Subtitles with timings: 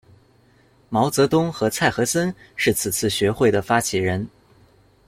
[0.89, 4.27] 毛泽东和蔡和森是此学会的发起人。